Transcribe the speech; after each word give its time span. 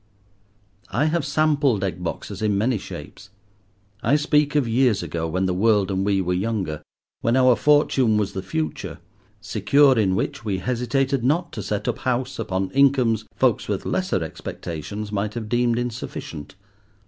I 0.89 1.05
have 1.05 1.23
sampled 1.23 1.83
egg 1.83 2.03
boxes 2.03 2.41
in 2.41 2.57
many 2.57 2.79
shapes. 2.79 3.29
I 4.01 4.15
speak 4.15 4.55
of 4.55 4.67
years 4.67 5.03
ago, 5.03 5.27
when 5.27 5.45
the 5.45 5.53
world 5.53 5.91
and 5.91 6.03
we 6.03 6.21
were 6.21 6.33
younger, 6.33 6.81
when 7.19 7.37
our 7.37 7.55
fortune 7.55 8.17
was 8.17 8.33
the 8.33 8.41
Future; 8.41 8.97
secure 9.41 9.99
in 9.99 10.15
which, 10.15 10.43
we 10.43 10.57
hesitated 10.57 11.23
not 11.23 11.51
to 11.53 11.61
set 11.61 11.87
up 11.87 11.99
house 11.99 12.39
upon 12.39 12.71
incomes 12.71 13.25
folks 13.35 13.67
with 13.67 13.85
lesser 13.85 14.23
expectations 14.23 15.11
might 15.11 15.35
have 15.35 15.47
deemed 15.47 15.77
insufficient. 15.77 16.55